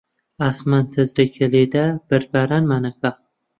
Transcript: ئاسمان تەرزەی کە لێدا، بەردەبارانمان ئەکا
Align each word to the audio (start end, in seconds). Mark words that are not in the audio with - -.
ئاسمان 0.43 0.85
تەرزەی 0.93 1.29
کە 1.35 1.45
لێدا، 1.53 1.85
بەردەبارانمان 2.07 2.83
ئەکا 2.89 3.11